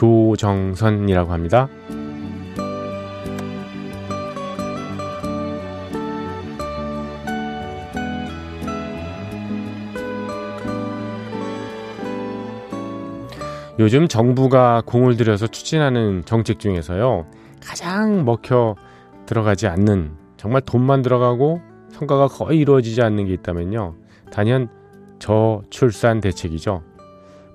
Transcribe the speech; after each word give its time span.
조정선이라고 0.00 1.30
합니다. 1.30 1.68
요즘 13.78 14.08
정부가 14.08 14.82
공을 14.86 15.16
들여서 15.16 15.46
추진하는 15.46 16.22
정책 16.24 16.58
중에서요. 16.58 17.26
가장 17.62 18.24
먹혀 18.24 18.76
들어가지 19.26 19.66
않는 19.66 20.12
정말 20.38 20.62
돈만 20.62 21.02
들어가고 21.02 21.60
성과가 21.90 22.28
거의 22.28 22.58
이루어지지 22.58 23.02
않는 23.02 23.26
게 23.26 23.34
있다면요. 23.34 23.96
단연 24.32 24.68
저출산 25.18 26.20
대책이죠. 26.20 26.89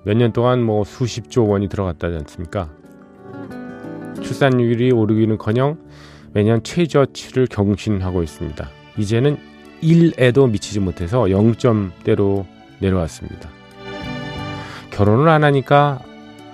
몇 0.04 0.16
년 0.16 0.32
동안 0.32 0.62
뭐 0.62 0.84
수십조 0.84 1.46
원이 1.46 1.68
들어갔다지 1.68 2.16
않습니까? 2.16 2.68
출산율이 4.22 4.92
오르기는커녕 4.92 5.78
매년 6.32 6.62
최저치를 6.62 7.46
경신하고 7.48 8.22
있습니다. 8.22 8.68
이제는 8.98 9.38
1에도 9.82 10.50
미치지 10.50 10.80
못해서 10.80 11.22
0점대로 11.24 12.44
내려왔습니다. 12.80 13.48
결혼을 14.90 15.28
안 15.28 15.44
하니까 15.44 16.00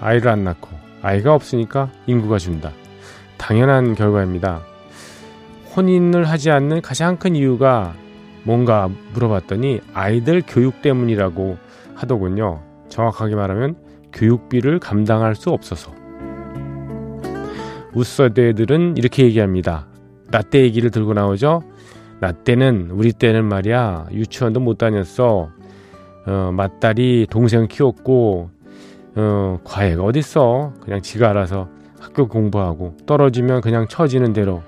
아이를 0.00 0.28
안 0.28 0.44
낳고 0.44 0.68
아이가 1.02 1.34
없으니까 1.34 1.90
인구가 2.06 2.38
준다. 2.38 2.72
당연한 3.38 3.94
결과입니다. 3.94 4.62
혼인을 5.76 6.24
하지 6.28 6.50
않는 6.50 6.80
가장 6.80 7.16
큰 7.16 7.36
이유가 7.36 7.94
뭔가 8.44 8.88
물어봤더니 9.14 9.80
아이들 9.94 10.42
교육 10.46 10.82
때문이라고 10.82 11.56
하더군요. 11.94 12.60
정확하게 12.92 13.34
말하면 13.34 13.76
교육비를 14.12 14.78
감당할 14.78 15.34
수 15.34 15.50
없어서. 15.50 15.92
우서대들은 17.94 18.96
이렇게 18.98 19.24
얘기합니다. 19.24 19.86
나때 20.30 20.60
얘기를 20.60 20.90
들고 20.90 21.14
나오죠. 21.14 21.62
나 22.20 22.32
때는 22.32 22.90
우리 22.90 23.12
때는 23.12 23.46
말이야 23.46 24.08
유치원도 24.12 24.60
못 24.60 24.78
다녔어. 24.78 25.50
어, 26.26 26.50
맏딸이 26.52 27.26
동생 27.30 27.66
키웠고 27.66 28.50
어, 29.16 29.58
과외가 29.64 30.04
어딨어. 30.04 30.74
그냥 30.80 31.00
지가 31.00 31.30
알아서 31.30 31.68
학교 31.98 32.28
공부하고 32.28 32.96
떨어지면 33.06 33.62
그냥 33.62 33.88
처지는 33.88 34.32
대로 34.32 34.62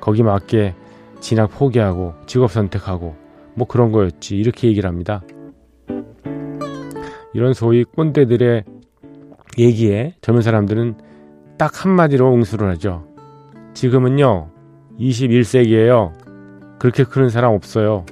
거기 0.00 0.22
맞게 0.22 0.74
진학 1.20 1.50
포기하고 1.50 2.14
직업 2.26 2.52
선택하고 2.52 3.16
뭐 3.54 3.66
그런 3.66 3.92
거였지 3.92 4.36
이렇게 4.36 4.68
얘기를 4.68 4.88
합니다. 4.88 5.22
이런 7.36 7.52
소위 7.52 7.84
꼰대들의 7.84 8.64
얘기에 9.58 10.14
젊은 10.22 10.40
사람들은 10.40 10.94
딱 11.58 11.84
한마디로 11.84 12.32
응수를 12.32 12.70
하죠. 12.70 13.06
지금은요 13.74 14.48
21세기에요 14.98 16.12
그렇게 16.78 17.04
크는 17.04 17.28
사람 17.28 17.52
없어요. 17.52 18.06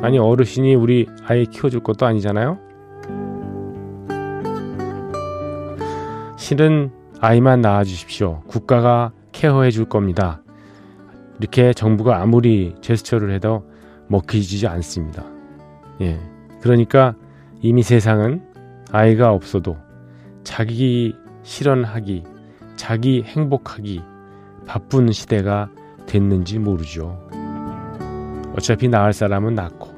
아니 0.00 0.18
어르신이 0.18 0.74
우리 0.74 1.06
아이 1.26 1.44
키워줄 1.44 1.82
것도 1.82 2.06
아니잖아요. 2.06 2.58
실은 6.38 6.92
아이만 7.20 7.60
낳아주십시오. 7.60 8.44
국가가 8.46 9.12
케어해 9.32 9.70
줄 9.70 9.84
겁니다. 9.84 10.40
이렇게 11.40 11.74
정부가 11.74 12.22
아무리 12.22 12.74
제스처를 12.80 13.34
해도 13.34 13.66
먹히지 14.08 14.66
않습니다. 14.66 15.26
예. 16.00 16.18
그러니까 16.62 17.14
이미 17.62 17.82
세상은 17.82 18.42
아이가 18.90 19.32
없어도 19.32 19.76
자기 20.44 21.14
실현하기, 21.42 22.24
자기 22.76 23.22
행복하기 23.22 24.00
바쁜 24.66 25.12
시대가 25.12 25.68
됐는지 26.06 26.58
모르죠. 26.58 27.28
어차피 28.56 28.88
낳을 28.88 29.12
사람은 29.12 29.54
낳고 29.54 29.90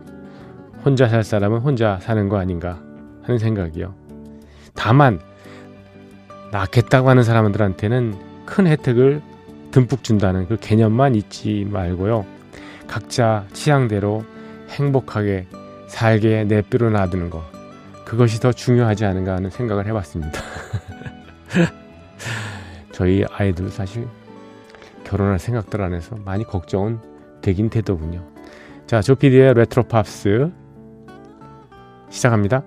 혼자 0.84 1.08
살 1.08 1.22
사람은 1.22 1.60
혼자 1.60 1.98
사는 2.00 2.28
거 2.28 2.38
아닌가 2.38 2.82
하는 3.22 3.38
생각이요. 3.38 3.94
다만 4.74 5.20
낳겠다고 6.50 7.08
하는 7.08 7.22
사람들한테는 7.22 8.44
큰 8.44 8.66
혜택을 8.66 9.22
듬뿍 9.70 10.02
준다는 10.02 10.48
그 10.48 10.56
개념만 10.56 11.14
잊지 11.14 11.66
말고요. 11.70 12.26
각자 12.88 13.46
취향대로 13.52 14.24
행복하게 14.68 15.46
살게 15.86 16.44
내뼈로 16.44 16.90
놔두는 16.90 17.30
거. 17.30 17.51
그것이 18.12 18.40
더 18.40 18.52
중요하지 18.52 19.06
않은가 19.06 19.36
하는 19.36 19.48
생각을 19.48 19.86
해봤습니다. 19.86 20.38
저희 22.92 23.24
아이들 23.30 23.70
사실 23.70 24.06
결혼할 25.02 25.38
생각들 25.38 25.80
안에서 25.80 26.16
많이 26.16 26.44
걱정은 26.44 27.00
되긴 27.40 27.70
되더군요. 27.70 28.22
자, 28.86 29.00
조피디의 29.00 29.54
레트로 29.54 29.84
팝스 29.84 30.52
시작합니다. 32.10 32.62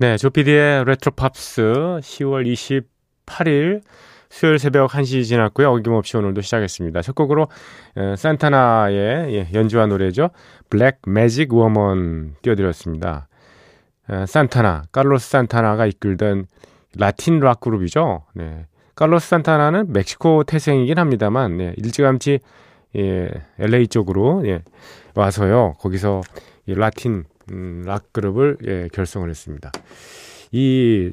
네, 0.00 0.16
조피디의 0.16 0.86
레트로 0.86 1.12
팝스 1.14 1.60
10월 2.00 2.50
28일 3.26 3.82
수요일 4.30 4.58
새벽 4.58 4.92
1시 4.92 5.24
지났고요. 5.24 5.70
어김없이 5.72 6.16
오늘도 6.16 6.40
시작했습니다. 6.40 7.02
첫 7.02 7.14
곡으로 7.14 7.48
에, 7.98 8.16
산타나의 8.16 8.96
예, 9.34 9.48
연주와 9.52 9.84
노래죠. 9.84 10.30
Black 10.70 11.00
Magic 11.06 11.52
Woman 11.52 12.36
띄워드렸습니다. 12.40 13.28
에, 14.08 14.24
산타나, 14.24 14.84
칼로스 14.90 15.28
산타나가 15.28 15.84
이끌던 15.84 16.46
라틴 16.96 17.40
락 17.40 17.60
그룹이죠. 17.60 18.24
네. 18.34 18.64
칼로스 18.94 19.28
산타나는 19.28 19.92
멕시코 19.92 20.44
태생이긴 20.44 20.98
합니다만 20.98 21.58
네, 21.58 21.74
일찌감치 21.76 22.38
예, 22.96 23.28
LA 23.58 23.88
쪽으로 23.88 24.44
예, 24.46 24.62
와서요. 25.14 25.74
거기서 25.78 26.22
이 26.64 26.72
라틴 26.72 27.24
음, 27.50 27.82
락 27.84 28.12
그룹을 28.12 28.58
예, 28.66 28.88
결성을 28.92 29.28
했습니다. 29.28 29.72
이 30.52 31.12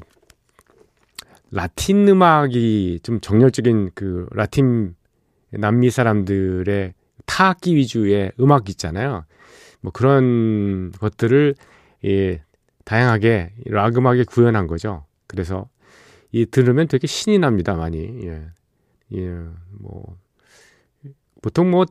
라틴 1.51 2.07
음악이 2.07 3.00
좀 3.04 3.19
정열적인 3.22 3.92
그 3.95 4.28
라틴 4.31 4.95
남미 5.51 5.89
사람들의 5.89 6.94
타악기 7.25 7.75
위주의 7.75 8.31
음악 8.39 8.69
있잖아요. 8.69 9.25
뭐 9.81 9.92
그런 9.92 10.92
것들을 10.92 11.56
예, 12.06 12.42
다양하게 12.84 13.54
락 13.66 13.98
음악에 13.98 14.24
구현한 14.24 14.68
거죠. 14.68 15.06
그래서 15.28 15.69
이 16.31 16.45
들으면 16.45 16.88
되게 16.88 17.07
신이 17.07 17.39
납니다, 17.39 17.75
많이. 17.75 18.25
예. 18.25 18.45
예, 19.16 19.30
뭐 19.72 20.18
보통 21.42 21.72
뭐 21.72 21.86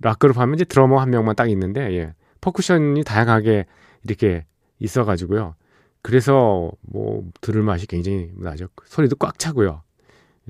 락그룹 0.00 0.38
하면 0.38 0.54
이제 0.54 0.64
드러머 0.64 0.98
한 0.98 1.10
명만 1.10 1.34
딱 1.34 1.50
있는데 1.50 1.92
예. 1.96 2.14
퍼쿠션이 2.40 3.04
다양하게 3.04 3.66
이렇게 4.04 4.44
있어가지고요. 4.78 5.54
그래서 6.02 6.70
뭐 6.80 7.24
들을 7.40 7.62
맛이 7.62 7.86
굉장히 7.86 8.30
나죠. 8.36 8.66
소리도 8.84 9.16
꽉 9.16 9.38
차고요. 9.38 9.82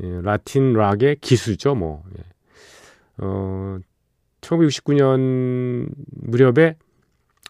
예, 0.03 0.21
라틴 0.23 0.73
락의 0.73 1.17
기수죠, 1.21 1.75
뭐. 1.75 2.03
예. 2.19 2.23
어, 3.19 3.79
1969년 4.41 5.89
무렵에 6.07 6.77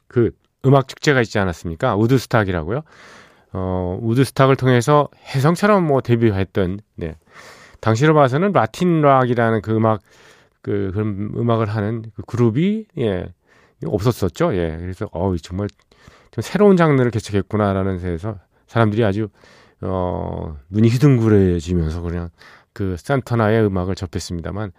그 0.08 0.32
음악 0.66 0.88
축제가 0.88 1.20
있지 1.22 1.38
않았습니까? 1.38 1.96
우드스탁이라고요. 1.96 2.82
어, 3.52 3.98
우드스탁을 4.02 4.56
통해서 4.56 5.08
혜성처럼 5.34 5.86
뭐 5.86 6.00
데뷔했던, 6.00 6.80
네. 6.96 7.16
당시로 7.80 8.14
봐서는 8.14 8.52
라틴 8.52 9.00
락이라는 9.02 9.60
그 9.62 9.74
음악 9.74 10.00
그 10.62 10.90
그런 10.92 11.32
음악을 11.36 11.68
하는 11.68 12.04
그 12.14 12.22
그룹이 12.22 12.86
예 12.98 13.32
없었었죠. 13.86 14.54
예. 14.54 14.76
그래서 14.80 15.08
어 15.12 15.34
정말 15.36 15.68
좀 16.30 16.42
새로운 16.42 16.76
장르를 16.76 17.10
개척했구나라는 17.10 17.98
데서 17.98 18.38
사람들이 18.66 19.04
아주 19.04 19.28
어 19.80 20.56
눈이 20.70 20.88
휘둥그레지면서 20.88 22.00
그냥 22.00 22.30
그 22.72 22.96
산타나의 22.98 23.66
음악을 23.66 23.94
접했습니다만 23.94 24.72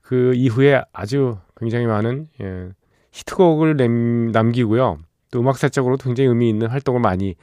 그 0.00 0.32
이후에 0.34 0.82
아주 0.92 1.38
굉장히 1.56 1.86
많은 1.86 2.28
예, 2.40 2.68
히트곡을 3.12 3.76
남, 3.76 4.32
남기고요. 4.32 4.98
또 5.30 5.40
음악사적으로도 5.40 6.04
굉장히 6.04 6.28
의미 6.28 6.48
있는 6.48 6.68
활동을 6.68 7.00
많이 7.00 7.34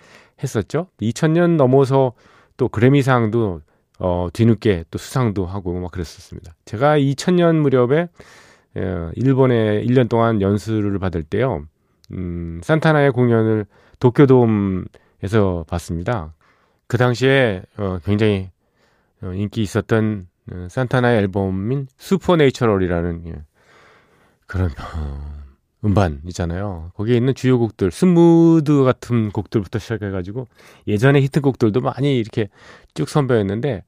했었죠. 0.43 0.87
2000년 1.01 1.55
넘어서 1.55 2.13
또 2.57 2.67
그래미상도 2.67 3.61
어, 3.99 4.29
뒤늦게 4.33 4.85
또 4.89 4.97
수상도 4.97 5.45
하고 5.45 5.79
막 5.79 5.91
그랬었습니다. 5.91 6.53
제가 6.65 6.97
2000년 6.97 7.57
무렵에 7.57 8.07
예, 8.77 9.11
일본에 9.15 9.83
1년 9.83 10.09
동안 10.09 10.41
연수를 10.41 10.97
받을 10.99 11.23
때요. 11.23 11.65
음, 12.13 12.61
산타나의 12.63 13.11
공연을 13.11 13.65
도쿄돔에서 13.99 15.65
봤습니다. 15.67 16.33
그 16.87 16.97
당시에 16.97 17.63
어, 17.77 17.99
굉장히 18.03 18.49
어, 19.21 19.31
인기 19.33 19.61
있었던 19.61 20.27
어, 20.51 20.67
산타나의 20.69 21.19
앨범인 21.19 21.87
슈퍼네이처럴이라는 21.97 23.27
예, 23.27 23.35
그런 24.47 24.69
어, 24.71 25.41
음반 25.83 26.21
있잖아요. 26.27 26.91
거기에 26.95 27.17
있는 27.17 27.33
주요 27.33 27.57
곡들, 27.57 27.91
Smooth 27.91 28.83
같은 28.83 29.31
곡들부터 29.31 29.79
시작해가지고 29.79 30.47
예전에 30.87 31.21
히트곡들도 31.21 31.81
많이 31.81 32.19
이렇게 32.19 32.49
쭉 32.93 33.09
선보였는데 33.09 33.83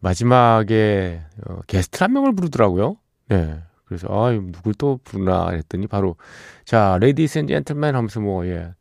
마지막에 0.00 1.20
어, 1.46 1.60
게스트 1.66 2.02
한 2.02 2.12
명을 2.12 2.34
부르더라고요. 2.34 2.96
네. 3.28 3.60
그래서 3.88 4.06
아 4.10 4.30
누굴 4.30 4.74
또 4.74 5.00
부르나 5.02 5.50
했더니 5.50 5.86
바로 5.86 6.16
자 6.64 6.98
ladies 7.00 7.38
and 7.40 7.46
gentlemen 7.48 7.96
하면서 7.96 8.20
뭐 8.20 8.44
예 8.44 8.74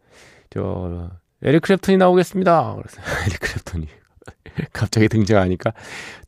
저 0.50 1.12
에릭 1.44 1.62
크랩톤이 1.63 1.98
나오겠습니다. 1.98 2.75
그래서 2.75 3.01
에릭 3.27 3.39
크랩톤이 3.39 3.88
갑자기 4.74 5.07
등장하니까 5.07 5.74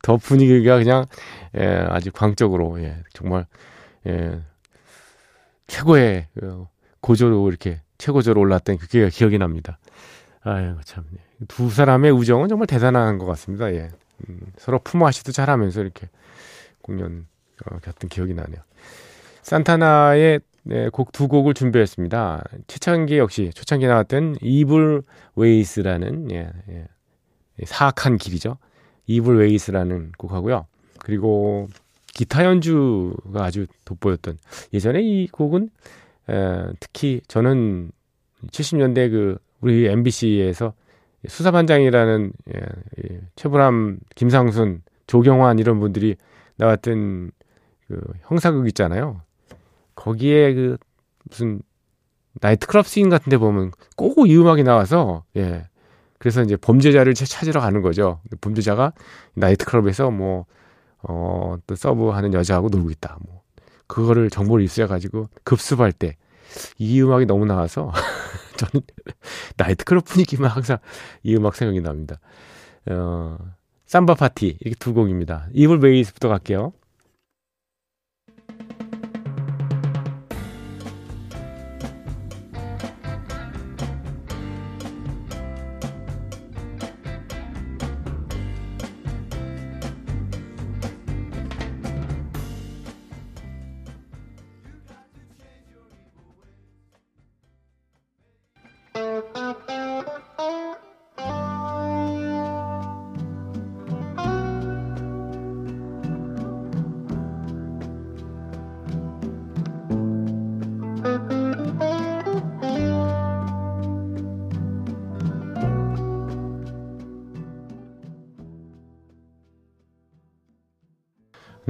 더 0.02 0.16
분위기가 0.16 0.78
그냥 0.78 1.06
예, 1.56 1.66
아주 1.88 2.12
광적으로 2.12 2.80
예, 2.82 2.96
정말 3.12 3.46
예, 4.06 4.40
최고의 5.66 6.28
어, 6.42 6.68
고조로 7.00 7.48
이렇게 7.48 7.80
최고조로 7.98 8.40
올랐던 8.40 8.78
그게 8.78 9.08
기억이 9.08 9.38
납니다. 9.38 9.78
아유 10.42 10.76
참. 10.84 11.04
두 11.48 11.70
사람의 11.70 12.12
우정은 12.12 12.48
정말 12.48 12.66
대단한 12.66 13.18
것 13.18 13.26
같습니다. 13.26 13.72
예. 13.72 13.90
음, 14.28 14.40
서로 14.58 14.78
품어하시도 14.78 15.32
잘하면서 15.32 15.80
이렇게 15.80 16.08
공연 16.82 17.26
어, 17.66 17.78
갔던 17.82 18.08
기억이 18.08 18.34
나네요. 18.34 18.60
산타나의 19.42 20.40
네, 20.62 20.88
곡 20.90 21.12
두 21.12 21.26
곡을 21.26 21.54
준비했습니다. 21.54 22.44
최창기 22.66 23.18
역시 23.18 23.50
초창기 23.54 23.86
나왔던 23.86 24.36
이블 24.42 25.02
Ways라는 25.36 26.30
예, 26.32 26.50
예, 26.68 26.86
사악한 27.64 28.18
길이죠. 28.18 28.58
Evil 29.06 29.38
Ways라는 29.38 30.12
곡하고요. 30.18 30.66
그리고 30.98 31.68
기타 32.06 32.44
연주가 32.44 33.44
아주 33.44 33.66
돋보였던 33.84 34.38
예전에 34.74 35.00
이 35.02 35.28
곡은 35.28 35.70
에, 36.28 36.66
특히 36.78 37.20
저는 37.26 37.90
70년대 38.50 39.10
그 39.10 39.38
우리 39.60 39.86
MBC에서 39.86 40.74
수사반장이라는 41.26 42.32
예, 42.54 42.60
예, 43.04 43.20
최불암, 43.36 43.98
김상순, 44.14 44.82
조경환 45.06 45.58
이런 45.58 45.80
분들이 45.80 46.16
나왔던 46.56 47.30
그 47.90 48.00
형사극 48.22 48.66
있잖아요. 48.68 49.20
거기에 49.94 50.54
그 50.54 50.76
무슨 51.28 51.60
나이트클럽 52.40 52.86
씬 52.86 53.10
같은 53.10 53.30
데 53.30 53.36
보면 53.36 53.72
꼭이 53.96 54.36
음악이 54.36 54.62
나와서 54.62 55.24
예. 55.36 55.66
그래서 56.18 56.42
이제 56.42 56.56
범죄자를 56.56 57.14
찾으러 57.14 57.60
가는 57.60 57.82
거죠. 57.82 58.20
범죄자가 58.40 58.92
나이트클럽에서 59.34 60.10
뭐 60.10 60.46
어, 61.02 61.56
또 61.66 61.74
서브하는 61.74 62.32
여자하고 62.34 62.68
놀고 62.68 62.90
있다. 62.90 63.18
뭐 63.26 63.42
그거를 63.86 64.30
정보를 64.30 64.64
입수해 64.64 64.86
가지고 64.86 65.28
급습할 65.44 65.92
때 65.92 66.16
이 66.78 67.00
음악이 67.02 67.26
너무 67.26 67.44
나와서 67.46 67.92
저는 68.56 68.84
나이트클럽 69.56 70.04
분위기만 70.04 70.50
항상 70.50 70.78
이 71.22 71.36
음악 71.36 71.56
생각이 71.56 71.80
납니다. 71.80 72.18
어, 72.90 73.38
삼바 73.86 74.14
파티 74.14 74.58
이렇게 74.60 74.76
두 74.78 74.94
곡입니다. 74.94 75.48
이블 75.52 75.80
베이스부터 75.80 76.28
갈게요. 76.28 76.72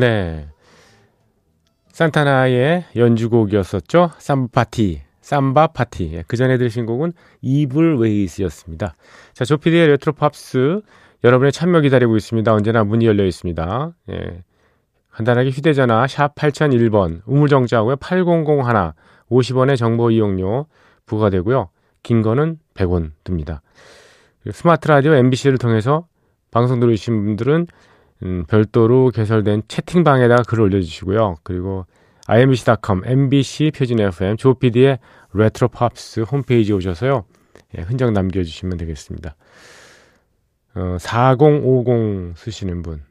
네. 0.00 0.48
산타나의 1.92 2.86
연주곡이었었죠. 2.96 4.12
Samba 4.16 4.48
Pa 4.52 4.72
Ti. 4.72 5.02
Samba 5.20 5.68
Pa 5.68 5.85
Ti. 5.85 6.10
예, 6.14 6.24
그 6.26 6.38
전에 6.38 6.56
들으신 6.56 6.86
곡은 6.86 7.12
Evil 7.42 7.98
Ways였습니다. 7.98 8.94
자, 9.34 9.44
조피디의 9.44 9.88
레트로 9.88 10.14
팝스 10.14 10.80
여러분의 11.22 11.52
참여 11.52 11.82
기다리고 11.82 12.16
있습니다. 12.16 12.50
언제나 12.50 12.82
문이 12.82 13.04
열려 13.04 13.26
있습니다. 13.26 13.92
예. 14.10 14.42
간단하게 15.10 15.50
휴대전화 15.50 16.06
샵 16.06 16.34
8001번 16.34 17.20
우물정자하고요. 17.26 17.96
8001 17.96 18.92
50원의 19.30 19.76
정보 19.76 20.10
이용료 20.10 20.66
부과되고요. 21.04 21.68
긴 22.02 22.22
거는 22.22 22.58
100원 22.72 23.10
듭니다. 23.22 23.60
스마트 24.50 24.88
라디오 24.88 25.12
MBC를 25.12 25.58
통해서 25.58 26.06
방송 26.50 26.80
들으신 26.80 27.22
분들은 27.22 27.66
음, 28.22 28.44
별도로 28.46 29.10
개설된 29.10 29.62
채팅방에다가 29.68 30.42
글을 30.42 30.64
올려주시고요. 30.64 31.36
그리고 31.42 31.86
imbc.com, 32.26 33.02
mbc 33.04 33.72
표준 33.72 34.00
FM, 34.00 34.36
조피디의 34.36 34.98
레트로 35.32 35.68
팝스 35.68 36.20
홈페이지에 36.20 36.74
오셔서요. 36.74 37.24
예, 37.78 37.82
흔적 37.82 38.10
남겨주시면 38.10 38.78
되겠습니다. 38.78 39.36
어, 40.74 40.96
4050 41.00 42.36
쓰시는 42.36 42.82
분. 42.82 43.02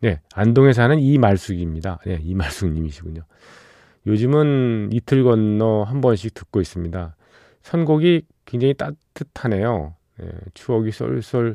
네, 0.00 0.20
안동에 0.34 0.72
사는 0.72 0.98
이말숙입니다. 0.98 2.00
네, 2.06 2.18
이말숙님이시군요. 2.22 3.22
요즘은 4.06 4.90
이틀 4.92 5.24
건너 5.24 5.82
한 5.82 6.00
번씩 6.00 6.34
듣고 6.34 6.60
있습니다. 6.60 7.16
선곡이 7.62 8.22
굉장히 8.44 8.74
따뜻하네요. 8.74 9.94
예, 10.22 10.30
추억이 10.54 10.92
쏠쏠 10.92 11.54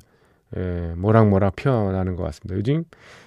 예, 0.57 0.93
모락모락 0.97 1.55
피어나는 1.55 2.15
것 2.15 2.23
같습니다. 2.23 2.55
요즘 2.55 2.83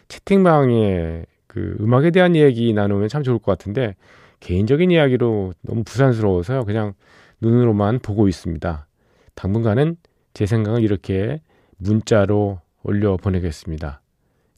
채팅방에 0.09 1.25
그 1.47 1.77
음악에 1.81 2.11
대한 2.11 2.35
이야기 2.35 2.73
나누면 2.73 3.09
참 3.09 3.23
좋을 3.23 3.39
것 3.39 3.53
같은데 3.53 3.95
개인적인 4.41 4.91
이야기로 4.91 5.55
너무 5.63 5.85
부산스러워서요. 5.85 6.65
그냥 6.65 6.95
눈으로만 7.41 8.01
보고 8.01 8.29
있습니다. 8.29 8.87
당분간은 9.35 9.97
제 10.35 10.47
생각을 10.47 10.83
이렇게 10.83 11.41
문자로 11.79 12.61
올려 12.83 13.17
보내겠습니다. 13.17 14.03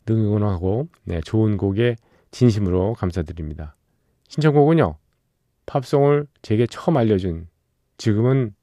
능원하고 0.07 0.89
네, 1.05 1.21
좋은 1.21 1.57
곡에 1.57 1.97
진심으로 2.31 2.95
감사드립니다. 2.95 3.77
신청곡은요. 4.29 4.97
팝송을 5.67 6.27
제게 6.43 6.67
처음 6.67 6.97
알려준 6.97 7.49
지금은 7.99 8.55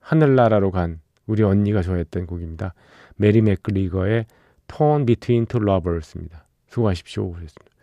하늘나라로 0.00 0.70
간 0.70 1.00
우리 1.26 1.42
언니가 1.42 1.82
좋아했던 1.82 2.26
곡입니다. 2.26 2.74
메리 3.18 3.42
맥그리거의 3.42 4.26
Torn 4.66 5.04
Between 5.06 5.46
Two 5.46 5.62
Lovers입니다. 5.62 6.46
수고하십시오. 6.68 7.30
그랬습니다. 7.32 7.76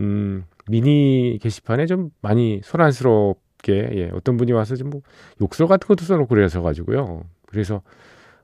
음, 0.00 0.44
미니 0.68 1.38
게시판에 1.40 1.86
좀 1.86 2.10
많이 2.20 2.60
소란스럽게 2.64 3.90
예, 3.92 4.10
어떤 4.12 4.36
분이 4.36 4.52
와서 4.52 4.76
좀 4.76 4.90
뭐 4.90 5.02
욕설 5.40 5.66
같은 5.68 5.86
것도 5.86 6.04
써놓고 6.04 6.28
그래서 6.28 6.62
가지고요. 6.62 7.24
그래서 7.46 7.82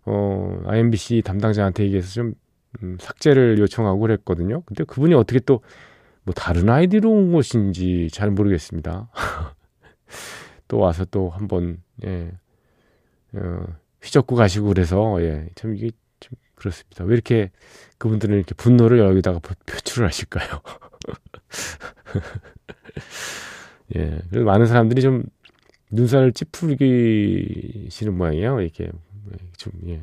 어, 0.04 0.60
IMBC 0.66 1.22
담당자한테 1.25 1.84
얘기해서 1.84 2.08
좀 2.12 2.34
음, 2.82 2.96
삭제를 3.00 3.58
요청하고 3.58 3.99
그랬거든요. 4.00 4.62
근데 4.62 4.84
그분이 4.84 5.14
어떻게 5.14 5.40
또 5.40 5.60
뭐 6.25 6.34
다른 6.34 6.68
아이디로 6.68 7.10
온 7.10 7.32
것인지 7.32 8.08
잘 8.12 8.30
모르겠습니다. 8.30 9.10
또 10.68 10.78
와서 10.78 11.04
또 11.10 11.30
한번 11.30 11.82
예, 12.04 12.30
어, 13.34 13.64
휘젓고 14.02 14.37
가시고 14.37 14.69
그래서 14.69 15.21
예, 15.23 15.49
참 15.54 15.75
이게 15.76 15.90
좀 16.21 16.33
그렇습니다. 16.54 17.04
왜 17.04 17.14
이렇게 17.14 17.50
그분들은 17.99 18.37
이렇게 18.37 18.54
분노를 18.54 18.99
여기다가 18.99 19.40
표출을 19.66 20.07
하실까요? 20.07 20.49
예, 23.97 24.21
그래서 24.30 24.45
많은 24.45 24.66
사람들이 24.66 25.02
좀 25.02 25.25
눈살을 25.90 26.33
찌푸리시는 26.33 28.16
모양이에요. 28.16 28.61
이렇게 28.61 28.90
좀 29.57 29.73
예, 29.88 30.02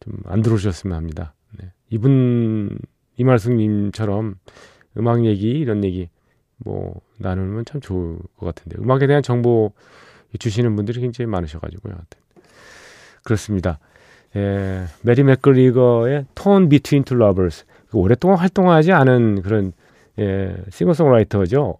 좀 0.00 0.14
안 0.26 0.42
들어오셨으면 0.42 0.96
합니다. 0.96 1.34
네. 1.58 1.70
이분 1.90 2.78
이말씀님처럼 3.16 4.36
음악 4.98 5.24
얘기 5.24 5.50
이런 5.50 5.84
얘기 5.84 6.08
뭐 6.56 7.00
나누면 7.18 7.64
참 7.64 7.80
좋을 7.80 8.18
것 8.36 8.46
같은데 8.46 8.76
음악에 8.80 9.06
대한 9.06 9.22
정보 9.22 9.72
주시는 10.38 10.74
분들이 10.76 11.00
굉장히 11.00 11.30
많으셔가지고요. 11.30 11.94
그렇습니다. 13.24 13.78
예, 14.36 14.84
메리 15.02 15.22
맥그리거의 15.22 16.26
Torn 16.34 16.68
Between 16.68 17.04
Two 17.04 17.20
Lovers 17.20 17.64
그 17.88 17.98
오랫동안 17.98 18.38
활동하지 18.38 18.92
않은 18.92 19.42
그런 19.42 19.72
예, 20.18 20.56
싱어송라이터죠. 20.70 21.78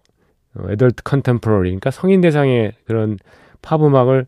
어, 0.55 0.71
adult 0.71 1.03
contemporary 1.03 1.69
그러니까 1.69 1.91
성인 1.91 2.21
대상의 2.21 2.73
그런 2.85 3.17
팝 3.61 3.83
음악을 3.83 4.25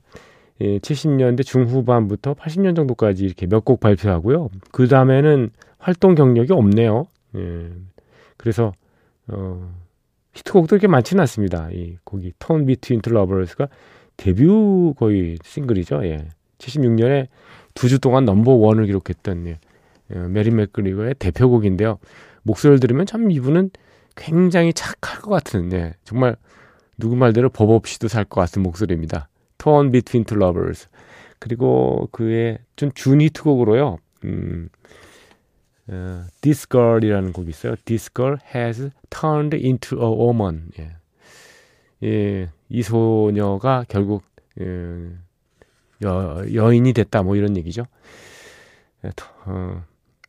예, 0.62 0.80
70년대 0.80 1.46
중후반부터 1.46 2.34
80년 2.34 2.76
정도까지 2.76 3.24
이렇게 3.26 3.46
몇 3.48 3.64
곡 3.66 3.80
발표하고요. 3.80 4.50
그 4.72 4.88
다음에는 4.88 5.50
활동 5.78 6.16
경력이 6.16 6.52
없네요. 6.54 7.06
예, 7.36 7.70
그래서 8.38 8.74
어, 9.28 9.72
히트곡도 10.34 10.68
그렇게 10.68 10.88
많지는 10.88 11.22
않습니다. 11.22 11.70
이 11.72 11.98
곡이 12.04 12.34
Torn 12.40 12.66
Between 12.66 13.02
Two 13.02 13.16
Lovers가 13.18 13.68
데뷔 14.18 14.46
거의 14.98 15.38
싱글이죠. 15.44 16.04
예. 16.06 16.28
76년에 16.60 17.28
두 17.74 17.88
주 17.88 18.00
동안 18.00 18.26
넘버 18.26 18.52
원을 18.54 18.86
기록했던 18.88 19.48
예. 19.48 19.60
어, 20.14 20.28
메리 20.30 20.52
맥그리거의 20.52 21.16
대표곡인데요. 21.20 22.00
목소리를 22.44 22.80
들으면 22.80 23.06
참 23.06 23.30
이분은 23.30 23.72
굉장히 24.16 24.74
착할 24.74 25.22
것 25.22 25.30
같은, 25.30 25.72
예. 25.74 25.94
정말 26.04 26.36
누구 26.98 27.16
말대로 27.16 27.50
법 27.50 27.70
없이도 27.70 28.08
살 28.08 28.26
것 28.26 28.42
같은 28.42 28.64
목소리입니다. 28.64 29.30
Torn 29.60 29.92
Between 29.92 30.26
Two 30.26 30.42
Lovers. 30.42 30.88
그리고 31.40 32.10
그의 32.12 32.58
좀 32.76 32.92
준 32.96 33.22
히트곡으로요. 33.22 33.98
음, 34.24 34.70
어, 35.90 36.24
This 36.42 36.68
Girl이라는 36.68 37.32
곡이 37.32 37.50
있어요. 37.50 37.76
This 37.86 38.10
Girl 38.14 38.38
has 38.56 38.90
turned 39.12 39.56
into 39.56 40.00
a 40.02 40.10
woman. 40.10 40.72
예. 40.80 40.92
예, 42.04 42.50
이 42.70 42.82
소녀가 42.82 43.86
결국 43.88 44.24
예, 44.60 44.66
여, 46.04 46.44
여인이 46.54 46.94
됐다 46.94 47.24
뭐 47.24 47.36
이런 47.36 47.58
얘기죠. 47.58 47.86
예, 49.06 49.12
어, 49.46 49.84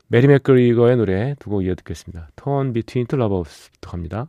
메리 0.09 0.27
맥그리거의 0.27 0.97
노래 0.97 1.35
두 1.39 1.51
곡 1.51 1.65
이어 1.65 1.75
듣겠습니다. 1.75 2.31
Torn 2.37 2.73
Between 2.73 3.07
Two 3.07 3.21
Lovers부터 3.23 3.91
갑니다. 3.91 4.29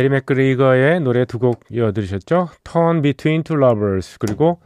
메리 0.00 0.08
맥그리거의 0.08 1.00
노래 1.00 1.26
두 1.26 1.38
곡 1.38 1.60
이어들으셨죠? 1.70 2.48
Torn 2.64 3.02
Between 3.02 3.42
Two 3.42 3.62
Lovers 3.62 4.16
그리고 4.18 4.58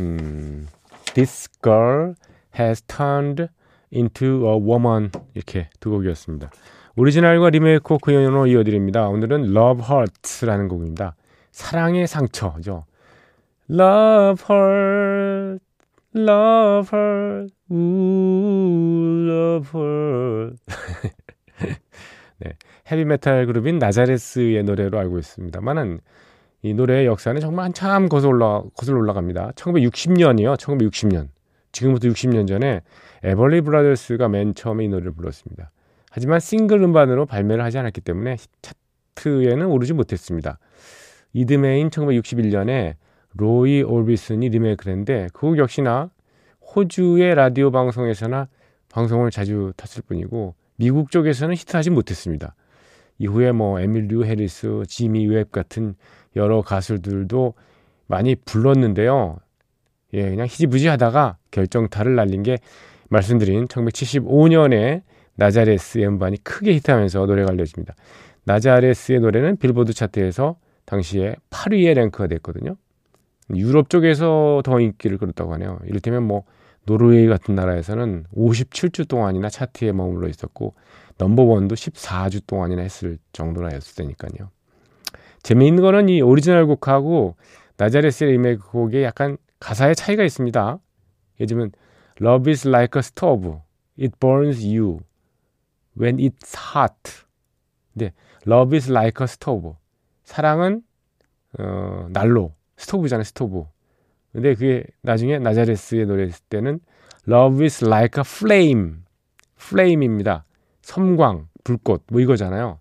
음, 0.00 0.66
This 1.14 1.48
Girl 1.62 2.14
Has 2.58 2.82
Turned 2.82 3.46
Into 3.90 4.46
a 4.46 4.58
Woman 4.60 5.10
이렇게 5.34 5.70
두 5.80 5.88
곡이었습니다. 5.88 6.50
오리지널과 6.94 7.48
리메이크 7.50 7.96
그 8.02 8.12
연으로 8.12 8.46
이어드립니다. 8.48 9.08
오늘은 9.08 9.56
Love 9.56 9.82
Hurts라는 9.88 10.68
곡입니다. 10.68 11.14
사랑의 11.52 12.06
상처죠. 12.06 12.84
Love 13.70 14.44
Hurt, 14.50 15.64
Love 16.14 16.90
Hurt, 16.92 17.54
Ooh, 17.72 19.26
Love 19.26 19.70
Hurt. 19.74 20.58
네. 22.38 22.52
헤비메탈 22.90 23.46
그룹인 23.46 23.78
나자레스의 23.78 24.62
노래로 24.64 24.98
알고 24.98 25.18
있습니다만은 25.18 26.00
이 26.62 26.74
노래의 26.74 27.06
역사는 27.06 27.40
정말 27.40 27.66
한참 27.66 28.08
거슬러, 28.08 28.30
올라, 28.30 28.62
거슬러 28.76 28.98
올라갑니다. 28.98 29.52
1960년이요. 29.52 30.56
1960년. 30.56 31.28
지금부터 31.72 32.08
60년 32.08 32.48
전에 32.48 32.80
에벌리 33.22 33.60
브라더스가 33.60 34.28
맨 34.28 34.54
처음에 34.54 34.84
이 34.84 34.88
노래를 34.88 35.12
불렀습니다. 35.12 35.70
하지만 36.10 36.40
싱글 36.40 36.82
음반으로 36.82 37.26
발매를 37.26 37.62
하지 37.62 37.78
않았기 37.78 38.00
때문에 38.00 38.36
차트에는 38.62 39.66
오르지 39.66 39.92
못했습니다. 39.92 40.58
이듬해인 41.34 41.90
1961년에 41.90 42.94
로이 43.34 43.82
올비슨이 43.82 44.48
리메이크를 44.48 44.92
했는데 44.92 45.28
그 45.34 45.48
곡 45.48 45.58
역시나 45.58 46.10
호주의 46.74 47.34
라디오 47.34 47.70
방송에서나 47.70 48.48
방송을 48.90 49.30
자주 49.30 49.72
탔을 49.76 50.02
뿐이고 50.06 50.54
미국 50.76 51.10
쪽에서는 51.10 51.54
히트하지 51.54 51.90
못했습니다. 51.90 52.54
이후에 53.18 53.52
뭐 53.52 53.80
에밀루 53.80 54.24
해리스, 54.24 54.82
지미 54.88 55.26
웹 55.26 55.50
같은 55.50 55.94
여러 56.36 56.62
가수들도 56.62 57.54
많이 58.06 58.34
불렀는데요. 58.34 59.38
예, 60.12 60.30
그냥 60.30 60.46
흐지부지 60.46 60.88
하다가 60.88 61.38
결정타를 61.50 62.14
날린 62.14 62.42
게 62.42 62.58
말씀드린 63.08 63.66
1975년에 63.66 65.02
나자레스의 65.36 66.06
음반이 66.06 66.38
크게 66.42 66.74
히트하면서 66.74 67.26
노래가 67.26 67.52
알려집니다. 67.52 67.94
나자레스의 68.44 69.20
노래는 69.20 69.56
빌보드 69.56 69.92
차트에서 69.92 70.56
당시에 70.84 71.36
8위에 71.50 71.94
랭크가 71.94 72.26
됐거든요. 72.28 72.76
유럽 73.54 73.90
쪽에서 73.90 74.62
더 74.64 74.80
인기를 74.80 75.18
끌었다고 75.18 75.52
하네요. 75.54 75.78
이를테면 75.86 76.22
뭐 76.24 76.44
노르웨이 76.86 77.26
같은 77.26 77.54
나라에서는 77.54 78.26
57주 78.34 79.08
동안이나 79.08 79.48
차트에 79.48 79.92
머물러 79.92 80.28
있었고 80.28 80.74
넘버원도 81.18 81.74
14주 81.74 82.46
동안이나 82.46 82.82
했을 82.82 83.18
정도라였을 83.32 83.94
테니까요. 83.96 84.50
재미있는 85.42 85.82
거는 85.82 86.08
이 86.08 86.22
오리지널 86.22 86.66
곡하고 86.66 87.36
나자레스의 87.76 88.32
리메이크 88.32 88.70
곡에 88.70 89.02
약간 89.02 89.36
가사의 89.60 89.94
차이가 89.94 90.24
있습니다. 90.24 90.78
예를 91.40 91.46
들면 91.46 91.72
Love 92.20 92.50
is 92.50 92.66
like 92.66 92.98
a 92.98 93.00
stove. 93.00 93.58
It 93.98 94.18
burns 94.18 94.64
you 94.64 95.00
when 95.98 96.18
it's 96.18 96.54
hot. 96.74 97.24
근데 97.92 98.12
Love 98.46 98.76
is 98.76 98.90
like 98.90 99.22
a 99.22 99.24
stove. 99.24 99.72
사랑은 100.24 100.82
어, 101.58 102.08
난로, 102.10 102.54
스토브잖아요, 102.76 103.24
스토브. 103.24 103.64
근데 104.36 104.52
그게 104.52 104.84
나중에 105.00 105.38
나자레스의 105.38 106.04
노래 106.04 106.24
했을 106.24 106.44
때는 106.50 106.80
Love 107.26 107.64
is 107.64 107.82
like 107.82 108.20
a 108.20 108.22
flame. 108.22 108.96
flame입니다. 109.58 110.44
섬광, 110.82 111.48
불꽃 111.64 112.02
뭐 112.08 112.20
이거잖아요. 112.20 112.78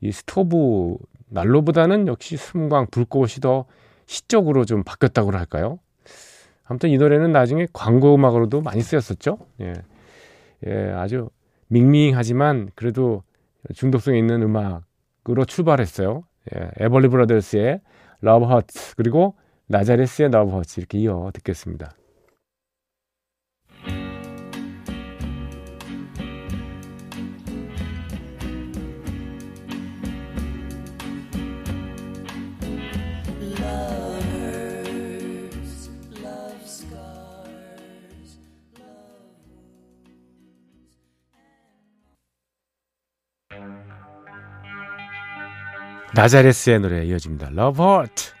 이 0.00 0.10
스토브 0.10 0.96
난로보다는 1.28 2.08
역시 2.08 2.38
섬광, 2.38 2.86
불꽃이 2.90 3.32
더 3.42 3.66
시적으로 4.06 4.64
좀 4.64 4.82
바뀌었다고 4.82 5.32
할까요? 5.32 5.80
아무튼 6.64 6.88
이 6.88 6.96
노래는 6.96 7.30
나중에 7.30 7.66
광고 7.74 8.14
음악으로도 8.14 8.62
많이 8.62 8.80
쓰였었죠. 8.80 9.36
예, 9.60 9.74
예 10.66 10.92
아주 10.96 11.28
밍밍하지만 11.68 12.70
그래도 12.74 13.22
중독성 13.74 14.16
있는 14.16 14.40
음악으로 14.40 15.44
출발했어요. 15.46 16.24
예, 16.54 16.70
에벌리 16.78 17.08
브라더스의 17.08 17.82
러브 18.22 18.46
허츠 18.46 18.96
그리고 18.96 19.34
나자레스의 19.70 20.30
나버지 20.30 20.80
이렇게 20.80 20.98
이어 20.98 21.30
듣겠습니다. 21.32 21.94
나자레스의 46.12 46.80
노래 46.80 47.04
이어집니다. 47.04 47.50
Love 47.52 48.39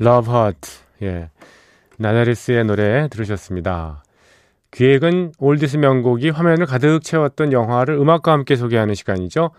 Love 0.00 0.32
Hurts. 0.32 0.70
예. 1.02 1.30
나자레스의 1.98 2.64
노래 2.64 3.08
들으셨습니다. 3.08 4.04
귀에 4.70 4.98
익은 4.98 5.32
oldies 5.38 5.78
명곡이 5.78 6.30
화면을 6.30 6.66
가득 6.66 7.00
채웠던 7.02 7.52
영화를 7.52 7.94
음악과 7.94 8.32
함께 8.32 8.54
소개하는 8.54 8.94
시간이죠. 8.94 9.50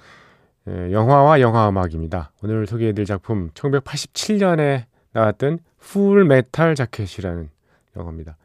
예, 0.70 0.92
영화와 0.92 1.42
영화 1.42 1.68
음악입니다. 1.68 2.32
오늘 2.44 2.68
소개해드릴 2.68 3.06
작품 3.06 3.50
1987년에 3.52 4.84
나왔던 5.12 5.60
Full 5.80 6.24
Metal 6.26 6.76
Jacket이라는 6.76 7.50
영화입니다. 7.98 8.38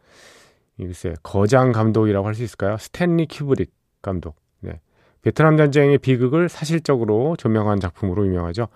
글쎄 0.76 1.14
거장 1.22 1.70
감독이라고 1.70 2.26
할 2.26 2.34
수 2.34 2.42
있을까요? 2.42 2.76
스탠리 2.78 3.26
큐브릭 3.30 3.70
감독. 4.02 4.36
네. 4.60 4.80
베트남 5.22 5.56
전쟁의 5.56 5.98
비극을 5.98 6.48
사실적으로 6.48 7.36
조명한 7.36 7.78
작품으로 7.78 8.26
유명하죠. 8.26 8.68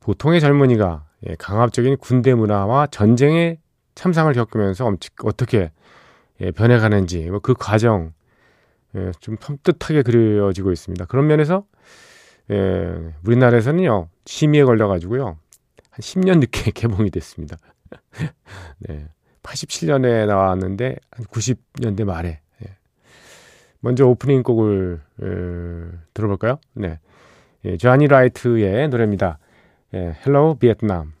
보통의 0.00 0.40
젊은이가 0.40 1.04
예, 1.28 1.36
강압적인 1.36 1.96
군대 1.98 2.34
문화와 2.34 2.88
전쟁의 2.88 3.58
참상을 3.94 4.32
겪으면서 4.32 4.90
어떻게 5.24 5.70
예, 6.40 6.50
변해가는지 6.50 7.30
뭐 7.30 7.40
그 7.40 7.54
과정 7.54 8.12
예, 8.96 9.10
좀 9.20 9.36
섬뜩하게 9.40 10.02
그려지고 10.02 10.72
있습니다. 10.72 11.06
그런 11.06 11.26
면에서 11.26 11.64
예, 12.50 13.14
우리나라에서는요 13.24 14.08
심의에 14.26 14.64
걸려가지고요 14.64 15.24
한 15.24 16.00
10년 16.00 16.40
늦게 16.40 16.72
개봉이 16.74 17.10
됐습니다. 17.10 17.56
네, 18.80 19.08
87년에 19.42 20.26
나왔는데 20.26 20.96
한 21.10 21.24
90년대 21.26 22.04
말에 22.04 22.40
예. 22.64 22.76
먼저 23.80 24.06
오프닝 24.06 24.42
곡을 24.42 25.00
에, 25.22 25.98
들어볼까요? 26.12 26.58
네, 26.74 26.98
예, 27.64 27.76
조니 27.76 28.08
라이트의 28.08 28.88
노래입니다. 28.88 29.38
예, 29.94 30.16
Hello 30.26 30.58
Vietnam. 30.58 31.13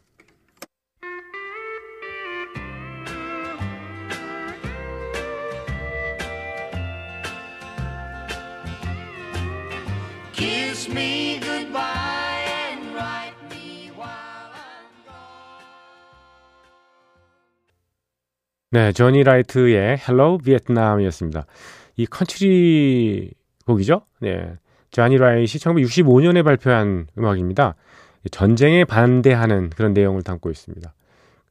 네, 18.74 18.90
조니 18.90 19.22
라이트의 19.22 19.98
Hello 20.00 20.36
Vietnam이었습니다. 20.38 21.46
이 21.94 22.06
컨트리 22.06 23.30
곡이죠? 23.66 24.02
네. 24.18 24.54
조니 24.90 25.16
라이트이 25.16 25.60
1965년에 25.60 26.42
발표한 26.42 27.06
음악입니다. 27.16 27.76
전쟁에 28.32 28.84
반대하는 28.84 29.70
그런 29.70 29.92
내용을 29.92 30.22
담고 30.22 30.50
있습니다. 30.50 30.92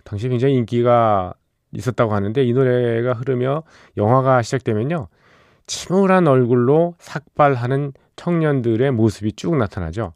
당시 0.03 0.27
굉장히 0.27 0.55
인기가 0.55 1.33
있었다고 1.71 2.13
하는데 2.13 2.43
이 2.43 2.51
노래가 2.51 3.13
흐르며 3.13 3.63
영화가 3.95 4.41
시작되면요. 4.41 5.07
침울한 5.65 6.27
얼굴로 6.27 6.95
삭발하는 6.99 7.93
청년들의 8.17 8.91
모습이 8.91 9.31
쭉 9.37 9.55
나타나죠. 9.55 10.11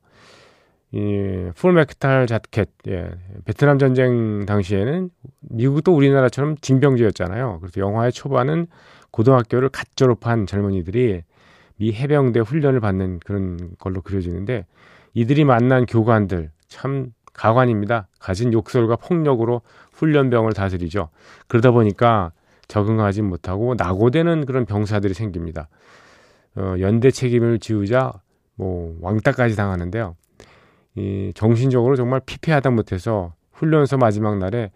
이 0.92 1.52
Full 1.56 1.88
Metal 1.88 2.28
Jacket, 2.28 2.70
예, 2.88 3.10
베트남 3.46 3.78
전쟁 3.78 4.46
당시에는 4.46 5.10
미국도 5.42 5.94
우리나라처럼 5.94 6.56
징병제였잖아요. 6.62 7.60
그래서 7.60 7.82
영화의 7.82 8.14
초반은 8.14 8.68
고등학교를 9.12 9.70
갓 9.70 9.88
졸업한 9.96 10.46
젊은이들이 10.46 11.24
미 11.78 11.94
해병대 11.94 12.40
훈련을 12.40 12.80
받는 12.80 13.20
그런 13.20 13.72
걸로 13.80 14.02
그려지는데 14.02 14.66
이들이 15.14 15.44
만난 15.44 15.86
교관들 15.86 16.52
참 16.68 17.12
가관입니다. 17.34 18.08
가진 18.20 18.54
욕설과 18.54 18.96
폭력으로 18.96 19.62
훈련병을 19.94 20.54
다스리죠. 20.54 21.10
그러다 21.48 21.72
보니까 21.72 22.32
적응하지 22.68 23.22
못하고 23.22 23.76
낙오되는 23.76 24.46
그런 24.46 24.66
병사들이 24.66 25.14
생깁니다. 25.14 25.70
어, 26.56 26.76
연대 26.80 27.12
책임을 27.12 27.60
지우자 27.60 28.14
뭐 28.56 28.98
왕따까지 29.02 29.56
당하는데요. 29.56 30.16
이 30.98 31.32
정신적으로 31.36 31.96
정말 31.96 32.20
피폐하다 32.26 32.72
못해서 32.72 33.36
훈련소 33.52 33.98
마지막 33.98 34.40
날에 34.40 34.72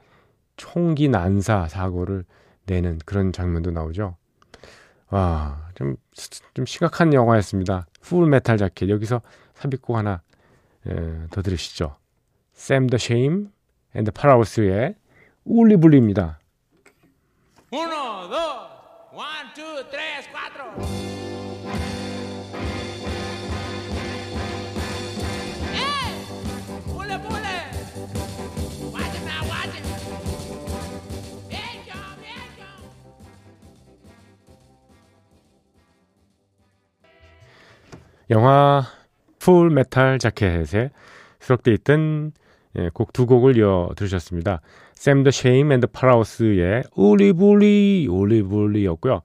총기 0.55 1.09
난사 1.09 1.67
사고를 1.67 2.25
내는 2.67 2.99
그런 3.05 3.33
장면도 3.33 3.71
나오죠. 3.71 4.15
와, 5.09 5.67
좀, 5.73 5.95
좀 6.53 6.65
심각한 6.67 7.13
영화였습니다. 7.13 7.87
Full 8.01 8.29
Metal 8.29 8.57
Jacket. 8.57 8.89
여기서 8.89 9.21
삽입곡 9.55 9.97
하나 9.97 10.21
에, 10.87 11.27
더 11.31 11.41
들으시죠. 11.41 11.97
샘 12.53 12.79
더 12.79 12.99
샴 12.99 13.49
앤드 13.95 14.11
파라오스의 14.11 14.95
Wooly 15.43 15.71
Bully입니다. 15.71 16.39
Uno, 17.73 18.29
dos. 18.29 18.61
영화 38.31 38.83
Full 39.39 39.69
Metal 39.69 40.17
Jacket에 40.17 40.89
수록되어 41.39 41.73
있던 41.75 42.31
예, 42.77 42.89
곡 42.93 43.12
두 43.12 43.25
곡을 43.25 43.57
이어 43.57 43.89
들으셨습니다. 43.97 44.61
샘 44.93 45.23
더 45.23 45.31
샴 45.31 45.71
앤드 45.71 45.87
파라오스의 45.87 46.83
Wooly 46.95 47.51
Bully 47.51 48.07
Wooly 48.09 48.37
Bully였고요. 48.37 49.21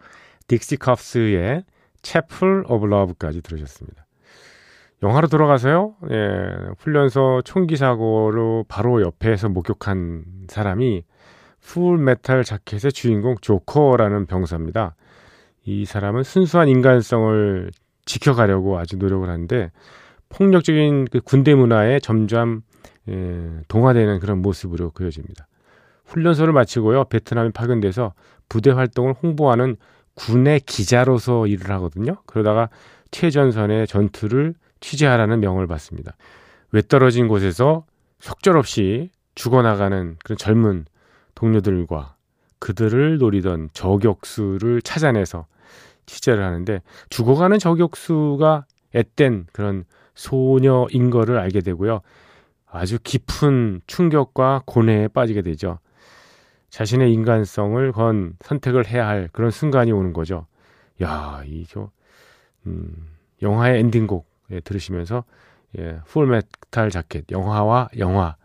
딕시 0.48 0.80
컵스의 0.80 1.64
Chapel 2.02 2.64
of 2.68 2.86
Love까지 2.86 3.42
들으셨습니다. 3.42 4.06
영화로 5.02 5.28
돌아가서요. 5.28 5.94
예, 6.10 6.48
훈련소 6.78 7.42
총기 7.44 7.76
사고로 7.76 8.64
바로 8.68 9.02
옆에서 9.02 9.48
목격한 9.48 10.24
사람이 10.48 11.04
Full 11.60 11.98
Metal 11.98 12.42
Jacket의 12.42 12.90
주인공 12.92 13.36
조커라는 13.40 14.26
병사입니다. 14.26 14.96
이 15.64 15.84
사람은 15.84 16.22
순수한 16.22 16.68
인간성을 16.68 17.70
지켜가려고 18.06 18.78
아주 18.78 18.96
노력을 18.96 19.28
하는데 19.28 19.70
폭력적인 20.30 21.08
그 21.10 21.20
군대 21.20 21.54
문화에 21.54 22.00
점점 22.00 22.62
예, 23.08 23.60
동화되는 23.68 24.18
그런 24.20 24.42
모습으로 24.42 24.90
그려집니다. 24.90 25.46
훈련소를 26.06 26.52
마치고요 26.52 27.04
베트남에 27.04 27.50
파견돼서 27.50 28.14
부대 28.48 28.70
활동을 28.70 29.14
홍보하는 29.22 29.76
군의 30.14 30.60
기자로서 30.60 31.46
일을 31.46 31.70
하거든요. 31.72 32.16
그러다가 32.26 32.68
최전선의 33.10 33.86
전투를 33.86 34.54
취재하라는 34.80 35.40
명을 35.40 35.66
받습니다. 35.66 36.16
외떨어진 36.72 37.28
곳에서 37.28 37.84
속절없이 38.20 39.10
죽어나가는 39.34 40.16
그런 40.24 40.38
젊은 40.38 40.86
동료들과 41.34 42.14
그들을 42.58 43.18
노리던 43.18 43.70
저격수를 43.72 44.82
찾아내서 44.82 45.46
취재를 46.06 46.42
하는데 46.42 46.80
죽어가는 47.10 47.58
저격수가 47.58 48.66
앳된 48.94 49.46
그런 49.52 49.84
소녀인 50.14 51.10
거를 51.10 51.38
알게 51.38 51.60
되고요. 51.60 52.00
아주 52.66 52.98
깊은 53.02 53.82
충격과 53.86 54.62
고뇌에 54.66 55.08
빠지게 55.08 55.42
되죠. 55.42 55.78
자신의 56.70 57.12
인간성을 57.12 57.92
건 57.92 58.36
선택을 58.40 58.86
해야 58.86 59.06
할 59.06 59.28
그런 59.32 59.50
순간이 59.50 59.92
오는 59.92 60.12
거죠. 60.12 60.46
야, 61.02 61.42
이저 61.46 61.90
음, 62.66 63.08
영화의 63.42 63.80
엔딩곡 63.80 64.26
예, 64.50 64.60
들으시면서 64.60 65.24
예, 65.78 65.98
풀메탈 66.06 66.90
자켓 66.90 67.30
영화와 67.30 67.88
영화 67.98 68.36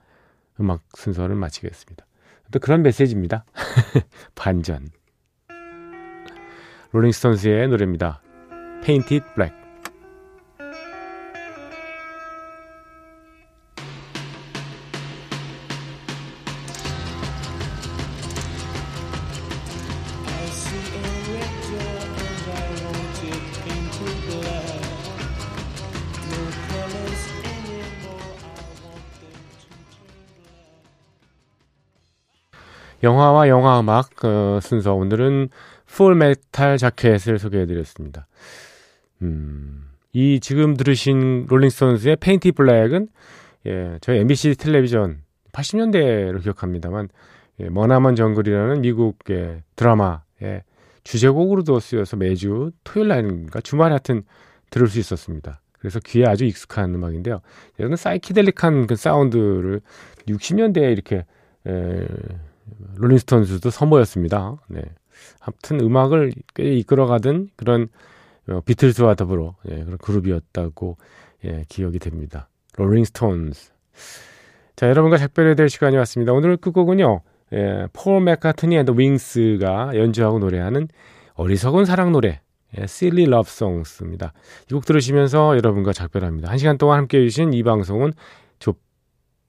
음악 0.60 0.82
순서를 0.96 1.36
마치겠습니다. 1.36 2.06
또 2.52 2.60
그런 2.60 2.82
메시지입니다. 2.84 3.46
반전. 4.36 4.90
롤링스톤스의 6.92 7.70
노래입니다. 7.70 8.22
Painted 8.84 9.26
Black. 9.36 9.62
영화와 33.04 33.48
영화 33.48 33.80
음악 33.80 34.24
어, 34.24 34.60
순서 34.62 34.94
오늘은 34.94 35.50
Full 35.92 36.16
Metal 36.16 36.78
Jacket을 36.78 37.38
소개해드렸습니다. 37.38 38.26
음, 39.22 39.90
이 40.14 40.40
지금 40.40 40.78
들으신 40.78 41.48
롤링스톤스의 41.50 42.16
페인티 42.16 42.54
블랙은 42.54 43.10
예, 43.68 43.98
저희 44.00 44.20
MBC 44.20 44.56
텔레비전 44.56 45.22
80년대로 45.52 46.42
기억합니다만 46.42 47.10
예, 47.60 47.70
머나먼 47.70 48.16
정글이라는 48.16 48.82
미국의 48.82 49.64
드라마의 49.76 50.64
주제곡으로도 51.04 51.82
쓰여서 51.82 52.16
매주 52.16 52.72
토요일 52.86 53.10
날인가 53.10 53.60
주말에 53.60 53.90
하여튼 53.90 54.24
들을 54.70 54.88
수 54.88 54.98
있었습니다. 54.98 55.60
그래서 55.78 56.00
귀에 56.00 56.24
아주 56.26 56.46
익숙한 56.46 56.96
음악인데요. 56.96 57.42
이거는 57.78 57.98
사이키델릭한 57.98 58.88
그 58.88 58.96
사운드를 58.96 59.82
60년대에 60.28 60.94
이렇게 60.94 61.26
에, 61.68 62.08
Rolling 62.96 63.30
Stones도 63.30 63.70
선보였습니다. 63.70 64.58
네. 64.70 64.84
아무튼 65.40 65.80
음악을 65.82 66.34
꽤 66.56 66.74
이끌어가던 66.78 67.50
그런 67.56 67.88
어, 68.50 68.62
비틀즈와 68.62 69.16
더불어 69.16 69.56
예, 69.70 69.84
그런 69.84 69.98
그룹이었다고 69.98 70.98
예, 71.46 71.66
기억이 71.70 72.00
됩니다. 72.00 72.50
Rolling 72.78 73.25
Stones. 73.25 73.72
자, 74.76 74.90
여러분과 74.90 75.18
작별해야 75.18 75.56
될 75.56 75.70
시간이 75.70 75.96
왔습니다. 75.98 76.34
오늘 76.34 76.58
끝곡은요. 76.58 77.22
예, 77.54 77.88
Paul 77.94 78.22
McCartney 78.22 78.78
and 78.78 78.92
Wings가 78.98 79.92
연주하고 79.96 80.40
노래하는 80.40 80.88
어리석은 81.34 81.86
사랑 81.86 82.12
노래 82.12 82.40
예, 82.78 82.84
Silly 82.84 83.24
Love 83.24 83.50
Songs입니다. 83.50 84.34
이 84.70 84.74
곡 84.74 84.86
들으시면서 84.86 85.58
여러분과 85.58 85.92
작별합니다. 85.94 86.50
한 86.50 86.58
시간 86.58 86.78
동안 86.78 87.00
함께 87.00 87.18
해 87.20 87.24
주신 87.24 87.54
이 87.54 87.62
방송은 87.64 88.14
조 88.60 88.74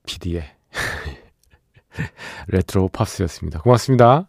PD의 0.06 0.42
레트로 2.48 2.88
팝스였습니다. 2.88 3.60
고맙습니다. 3.60 4.26